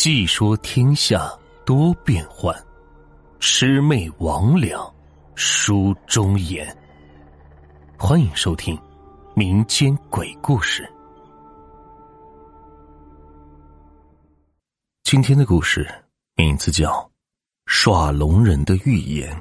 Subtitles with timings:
[0.00, 1.28] 细说天下
[1.66, 2.56] 多变幻，
[3.40, 4.94] 魑魅魍魉
[5.34, 6.64] 书中言。
[7.98, 8.80] 欢迎收听
[9.34, 10.88] 民间鬼故事。
[15.02, 15.84] 今天的故事
[16.36, 16.92] 名字叫
[17.66, 19.34] 《耍龙人的预言》。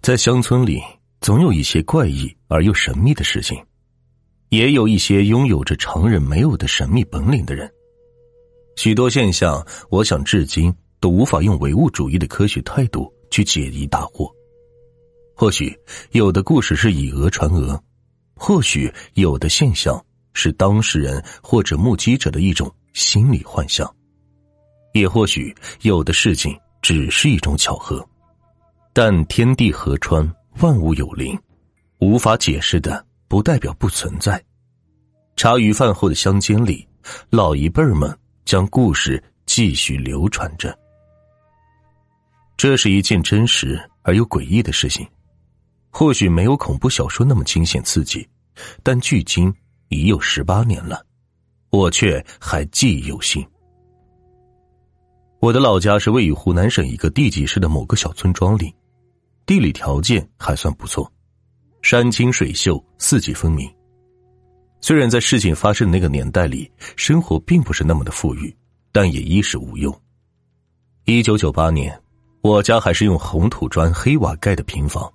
[0.00, 0.80] 在乡村里，
[1.20, 3.60] 总有一些怪异而又神秘的事情，
[4.50, 7.68] 也有一些拥有着常人没有的神秘本领的人。
[8.76, 14.30] 许多现象，我想至今都无法用唯物主义的科学态度去解疑答惑。
[15.36, 15.76] 或许
[16.12, 17.80] 有的故事是以讹传讹，
[18.34, 23.92] 或许有的现象是当事人或者目击者的一种心理幻象，
[24.92, 28.06] 也或许有的事情只是一种巧合。
[28.92, 30.28] 但天地河川
[30.60, 31.36] 万物有灵，
[31.98, 34.42] 无法解释的不代表不存在。
[35.36, 36.86] 茶余饭后的乡间里，
[37.30, 38.16] 老一辈儿们。
[38.44, 40.76] 将故事继续流传着。
[42.56, 45.06] 这是一件真实而又诡异的事情，
[45.90, 48.26] 或许没有恐怖小说那么惊险刺激，
[48.82, 49.52] 但距今
[49.88, 51.04] 已有十八年了，
[51.70, 53.44] 我却还记忆犹新。
[55.40, 58.74] 我的老家是位于湖南省一个地级市的某个小村庄里，
[59.44, 61.12] 地理条件还算不错，
[61.82, 63.70] 山清水秀，四季分明。
[64.86, 68.54] 虽然在事情发生的那个年代里，生活并不是那么的富裕，
[68.92, 70.02] 但也衣食无忧。
[71.06, 71.98] 一九九八年，
[72.42, 75.10] 我家还是用红土砖黑瓦盖的平房，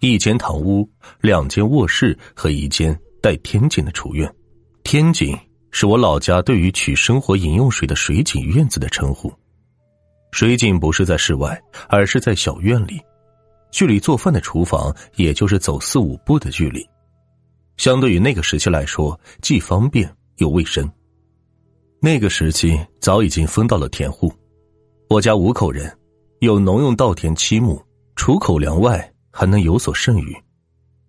[0.00, 0.88] 一间堂屋，
[1.20, 4.34] 两间卧室和一间带天井的厨院。
[4.82, 5.38] 天井
[5.70, 9.30] 是我老家对于取生活饮用水的水井院子的称呼。
[10.30, 12.98] 水井不是在室外，而是在小院里，
[13.70, 16.82] 距离做饭的厨房也就是走四五步的距离。
[17.76, 20.90] 相对于那个时期来说，既方便又卫生。
[22.00, 24.32] 那个时期早已经分到了田户，
[25.08, 25.96] 我家五口人，
[26.40, 27.82] 有农用稻田七亩，
[28.14, 30.36] 除口粮外还能有所剩余，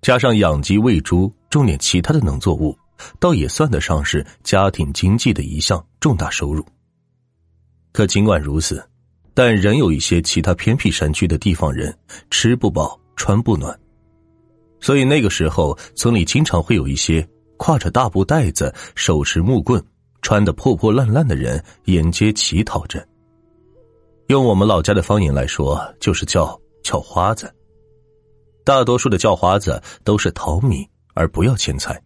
[0.02, 2.78] 加上养鸡喂猪，种点其他的农作物，
[3.20, 6.66] 倒也算得上是家庭经济的一项重大收入。
[7.92, 8.84] 可尽管如此，
[9.34, 11.96] 但仍有一些其他偏僻山区的地方人
[12.30, 13.78] 吃不饱穿不暖。
[14.80, 17.28] 所以那个时候，村里经常会有一些
[17.58, 19.84] 挎着大布袋子、手持木棍、
[20.22, 23.06] 穿的破破烂烂的人沿街乞讨着。
[24.28, 27.54] 用我们老家的方言来说，就是叫叫花子。
[28.64, 32.00] 大多数的叫花子都是讨米而不要钱财，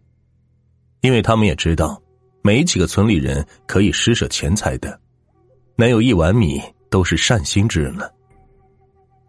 [1.00, 2.00] 因为他们也知道，
[2.42, 4.98] 没几个村里人可以施舍钱财的，
[5.76, 8.10] 能有一碗米都是善心之人了。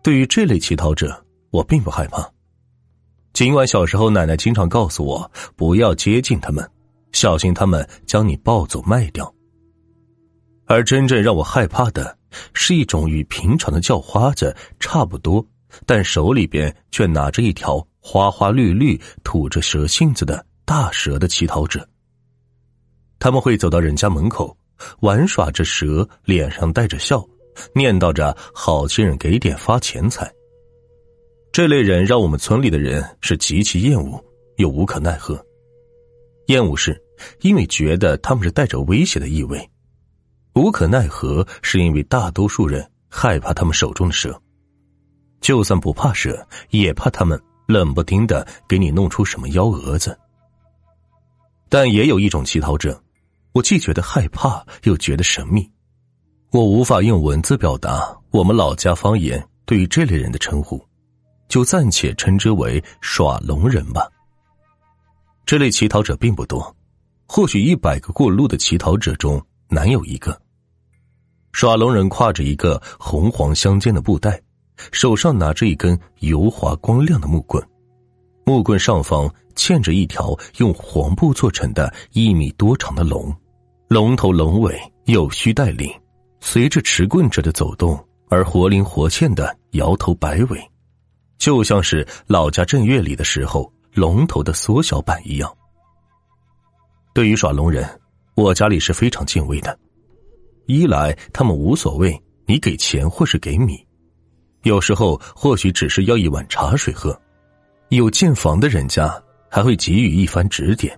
[0.03, 2.32] 对于这类乞讨者，我并不害怕。
[3.33, 6.69] 尽管小时候奶奶经常告诉我不要接近他们，
[7.13, 9.33] 小心他们将你抱走卖掉。
[10.65, 12.15] 而真正让我害怕的
[12.53, 15.45] 是一种与平常的叫花子差不多，
[15.85, 21.87] 但手里边却拿着一条花花绿绿、吐着蛇信子的大蛇的乞讨者。
[23.17, 24.55] 他们会走到人家门口，
[24.99, 27.25] 玩耍着蛇，脸上带着笑，
[27.73, 30.31] 念叨着好心人给点发钱财。
[31.53, 34.19] 这类人让我们村里的人是极其厌恶
[34.57, 35.39] 又无可奈何。
[36.47, 36.99] 厌恶是
[37.41, 39.59] 因为觉得他们是带着威胁的意味；
[40.55, 44.35] 无可奈何是因为大多数人害怕他们手中的蛇。
[45.41, 50.17] 就算不怕蛇，也怕他们冷不丁的给你弄出什么幺蛾子。
[51.69, 52.99] 但也有一种乞讨者，
[53.51, 55.69] 我既觉得害怕，又觉得神秘。
[56.51, 60.83] 我无法用文字表达我们老家方言对于这类人的称呼。
[61.47, 64.07] 就暂且称之为耍龙人吧。
[65.45, 66.75] 这类乞讨者并不多，
[67.27, 70.41] 或许一百个过路的乞讨者中难有一个。
[71.51, 74.41] 耍龙人挎着一个红黄相间的布袋，
[74.91, 77.63] 手上拿着一根油滑光亮的木棍，
[78.45, 83.31] 木棍上方嵌着一条用黄布做成的一米多长的龙，
[83.87, 85.93] 龙头龙尾有须带领，
[86.39, 90.72] 随着持棍者的走动而活灵活现的摇头摆尾。
[91.43, 95.57] 就像是老家正月里的时候龙头的缩小版一样。
[97.13, 97.85] 对于耍龙人，
[98.33, 99.77] 我家里是非常敬畏的。
[100.67, 103.85] 一来他们无所谓你给钱或是给米，
[104.61, 107.13] 有时候或许只是要一碗茶水喝。
[107.89, 110.97] 有建房的人家还会给予一番指点，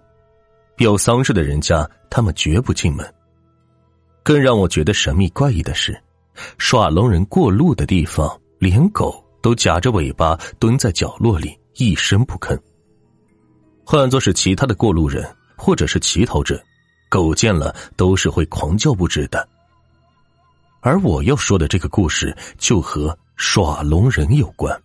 [0.77, 3.03] 有丧事的人家他们绝不进门。
[4.21, 5.99] 更让我觉得神秘怪异的是，
[6.59, 9.24] 耍龙人过路的地方连狗。
[9.45, 12.59] 都夹着尾巴蹲在角落里一声不吭。
[13.85, 15.23] 换作是其他的过路人
[15.55, 16.59] 或者是乞讨者，
[17.09, 19.47] 狗见了都是会狂叫不止的。
[20.81, 24.75] 而我要说的这个故事，就和耍龙人有关。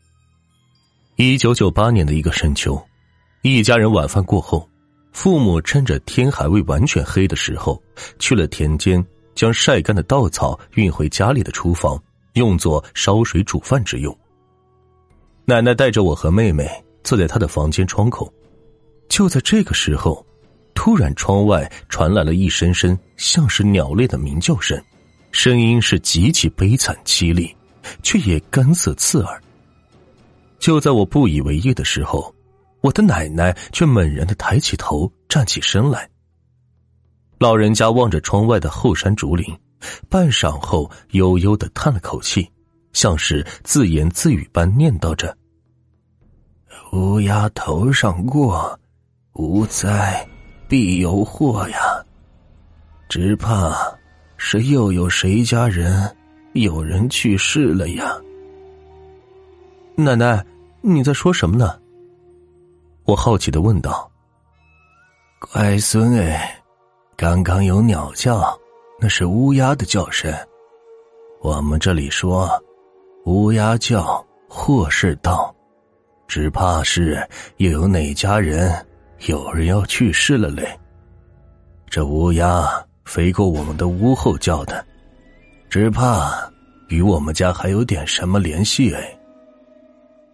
[1.17, 2.79] 一九九八年的一个深秋，
[3.41, 4.69] 一家人晚饭过后，
[5.11, 7.83] 父母趁着天还未完全黑的时候，
[8.19, 9.03] 去了田间，
[9.35, 11.99] 将晒干的稻草运回家里的厨房，
[12.35, 14.15] 用作烧水煮饭之用。
[15.51, 16.71] 奶奶带着我和妹妹
[17.03, 18.33] 坐在她的房间窗口，
[19.09, 20.25] 就在这个时候，
[20.75, 24.81] 突然窗外传来了一声声像是鸟类的鸣叫声。
[25.33, 27.53] 声音是极其悲惨凄厉，
[28.01, 29.43] 却也干涩刺耳。
[30.61, 32.33] 就在我不以为意的时候，
[32.81, 36.09] 我的奶奶却猛然的抬起头，站起身来。
[37.41, 39.53] 老人家望着窗外的后山竹林，
[40.09, 42.49] 半晌后悠悠的叹了口气，
[42.93, 45.37] 像是自言自语般念叨着
[46.93, 48.79] ：“乌鸦头上过，
[49.35, 50.27] 无灾
[50.69, 52.05] 必有祸呀，
[53.09, 53.75] 只怕……”
[54.43, 56.17] 是又有谁家人
[56.55, 58.17] 有人去世了呀？
[59.95, 60.43] 奶奶，
[60.81, 61.79] 你在说什么呢？
[63.05, 64.11] 我好奇的问道。
[65.39, 66.59] 乖孙哎，
[67.19, 68.59] 刚刚有鸟叫，
[68.99, 70.35] 那是乌鸦的叫声。
[71.43, 72.49] 我们这里说，
[73.27, 75.50] 乌鸦叫祸事到，
[76.31, 77.21] 只怕是
[77.57, 78.73] 又有哪家人
[79.27, 80.79] 有人要去世了嘞。
[81.89, 82.71] 这乌鸦。
[83.07, 84.85] 飞过我们的屋后叫的，
[85.69, 86.31] 只怕
[86.87, 89.19] 与我们家还有点什么联系哎。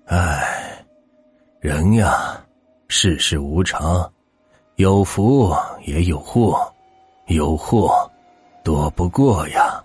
[0.08, 0.84] 唉，
[1.58, 2.38] 人呀，
[2.88, 4.12] 世事无常，
[4.74, 5.56] 有福
[5.86, 6.70] 也有祸，
[7.28, 8.10] 有祸
[8.62, 9.82] 躲不过呀。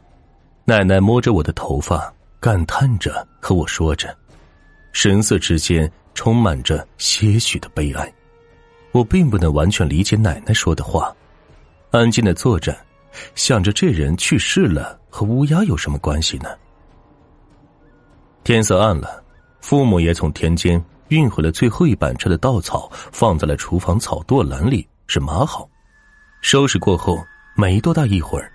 [0.65, 4.13] 奶奶摸着我的头发，感叹着和我说着，
[4.91, 8.13] 神色之间充满着些许的悲哀。
[8.91, 11.15] 我并不能完全理解奶奶说的话。
[11.91, 12.75] 安静的坐着，
[13.35, 16.49] 想着这人去世了和乌鸦有什么关系呢？
[18.43, 19.23] 天色暗了，
[19.61, 25.69] 父母也从田间运回了最后一板车的稻草，放在了厨房草垛篮里，是码好。
[26.41, 27.17] 收拾过后，
[27.55, 28.51] 没多大一会儿，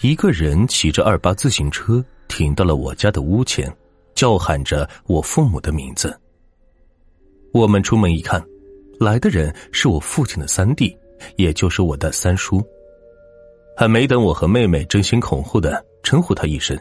[0.00, 3.70] 一个人骑着二八自行车停到了我家的屋前，
[4.14, 6.18] 叫喊着我父母的名字。
[7.52, 8.42] 我们出门一看，
[8.98, 10.96] 来的人是我父亲的三弟。
[11.36, 12.66] 也就是我的三叔，
[13.76, 16.74] 还没等我和妹妹争先恐后的称呼他一声，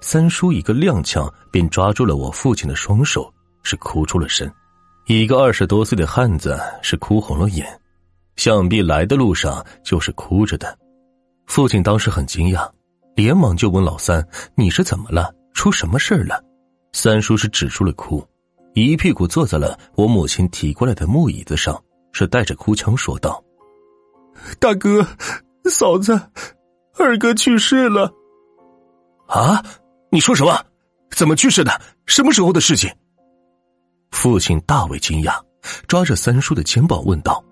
[0.00, 3.32] 三叔一个踉跄便抓住了我父亲的双手，
[3.62, 4.50] 是哭出了声。
[5.06, 7.66] 一个二十多岁的汉子是哭红了眼，
[8.34, 10.76] 想必来的路上就是哭着的。
[11.46, 12.68] 父亲当时很惊讶，
[13.14, 14.26] 连忙就问老三
[14.56, 15.32] ：“你是怎么了？
[15.54, 16.42] 出什么事了？”
[16.92, 18.26] 三叔是止住了哭，
[18.86, 21.82] 一屁股坐在了我母亲提过来的木椅子上，
[22.12, 23.42] 是带着哭腔说道。
[24.58, 25.06] 大哥，
[25.70, 26.20] 嫂子，
[26.98, 28.12] 二哥去世了。
[29.26, 29.64] 啊！
[30.10, 30.64] 你说什么？
[31.10, 31.80] 怎么去世的？
[32.06, 32.90] 什么时候的事情？
[34.10, 35.38] 父亲大为惊讶，
[35.86, 37.44] 抓着三叔的肩膀问道，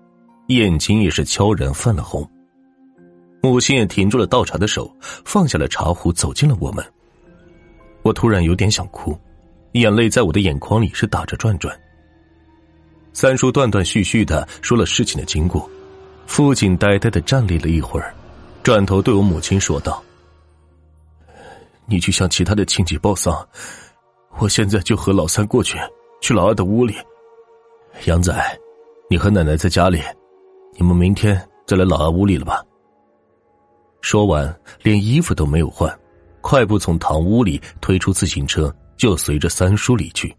[0.47, 2.27] 眼睛也是悄然泛了红。
[3.43, 4.91] 母亲也停住了倒茶的手，
[5.23, 6.83] 放下了茶壶，走进了我们。
[8.01, 9.15] 我突然有点想哭，
[9.73, 11.77] 眼泪在我的眼眶里是打着转转。
[13.13, 15.69] 三叔断断续续的说了事情的经过。
[16.27, 18.13] 父亲呆呆的站立了一会儿，
[18.61, 20.03] 转头对我母亲说道
[21.87, 23.47] ：“你去向其他的亲戚报丧，
[24.39, 25.77] 我现在就和老三过去，
[26.19, 26.93] 去老二的屋里。
[28.07, 28.33] 杨仔，
[29.09, 30.01] 你和奶奶在家里，
[30.77, 32.61] 你们明天再来老二屋里了吧？”
[34.01, 35.97] 说完，连衣服都没有换，
[36.41, 40.35] 快步从堂屋里推出自行车，就随着三叔离去。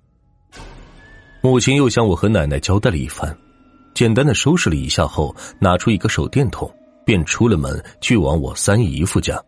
[1.41, 3.37] 母亲又向我和奶奶交代了一番。
[3.95, 6.73] 简单的收拾了一下后，拿出一个手电筒，
[7.05, 9.43] 便出了门去往我三姨夫家。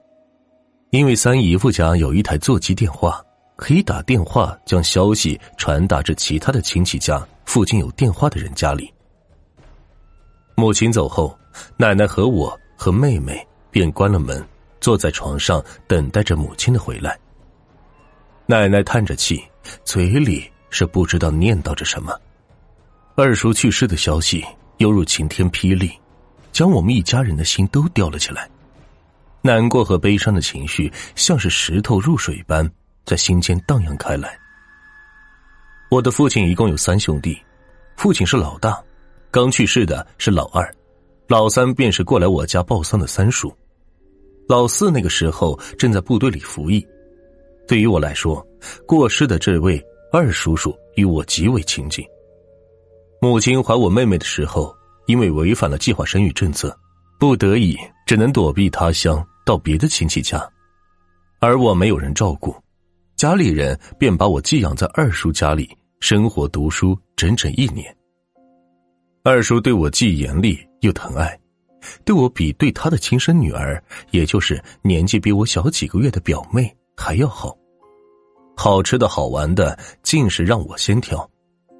[0.90, 3.22] 因为三姨夫家有一台座机电话，
[3.54, 8.92] 可以打电话将消息传达至其他的亲戚家附近有电话的人家里。
[10.56, 11.38] 母亲走后，
[11.76, 14.44] 奶奶和我和妹妹便关了门，
[14.80, 17.16] 坐在床上等待着母亲的回来。
[18.50, 19.40] 奶奶叹着气，
[19.84, 22.12] 嘴里是不知道念叨着什么。
[23.14, 24.44] 二叔去世的消息
[24.78, 25.88] 犹如晴天霹雳，
[26.50, 28.50] 将我们一家人的心都吊了起来。
[29.40, 32.68] 难过和悲伤的情绪像是石头入水般
[33.04, 34.36] 在心间荡漾开来。
[35.88, 37.40] 我的父亲一共有三兄弟，
[37.94, 38.82] 父亲是老大，
[39.30, 40.68] 刚去世的是老二，
[41.28, 43.56] 老三便是过来我家报丧的三叔，
[44.48, 46.84] 老四那个时候正在部队里服役。
[47.70, 48.44] 对于我来说，
[48.84, 52.04] 过世的这位二叔叔与我极为亲近。
[53.20, 54.74] 母亲怀我妹妹的时候，
[55.06, 56.76] 因为违反了计划生育政策，
[57.16, 60.44] 不得已只能躲避他乡，到别的亲戚家，
[61.38, 62.52] 而我没有人照顾，
[63.14, 67.96] 家里人便把我寄养在二叔家里，生活读书整整一年。
[69.22, 71.38] 二叔对我既严厉又疼爱，
[72.04, 77.56] 对我比对他的亲生女儿，也就是年纪比我小几个月的表妹还要好。
[78.62, 81.26] 好吃的好玩的，尽是让我先挑，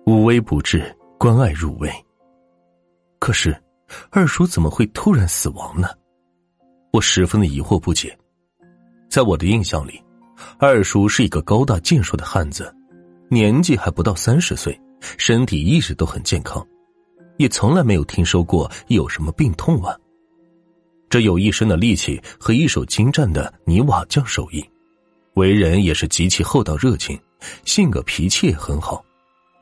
[0.06, 1.92] 无微不至，关爱入微。
[3.18, 3.54] 可是，
[4.08, 5.90] 二叔怎么会突然死亡呢？
[6.90, 8.18] 我十分的疑惑不解。
[9.10, 10.02] 在我的印象里，
[10.58, 12.74] 二叔是一个高大健硕的汉子，
[13.28, 14.74] 年纪还不到三十岁，
[15.18, 16.66] 身体一直都很健康，
[17.36, 19.94] 也从来没有听说过有什么病痛啊。
[21.10, 24.64] 这有一身的力气和一手精湛的泥瓦匠手艺。
[25.40, 27.18] 为人也是极其厚道热情，
[27.64, 29.02] 性格脾气也很好，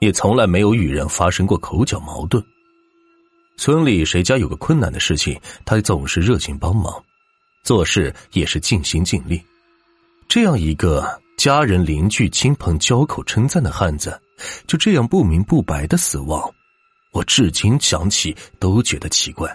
[0.01, 2.45] 也从来没有与人发生过口角矛盾。
[3.57, 6.93] 村里谁家有个困难的事情，他总是热情帮忙，
[7.63, 9.41] 做事也是尽心尽力。
[10.29, 11.07] 这样一个
[11.37, 14.21] 家人、邻居、亲朋交口称赞的汉子，
[14.67, 16.53] 就这样不明不白的死亡，
[17.13, 19.49] 我至今想起都觉得奇怪。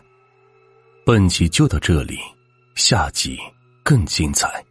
[1.06, 2.18] 本集就到这里，
[2.76, 3.38] 下集
[3.84, 4.64] 更精彩。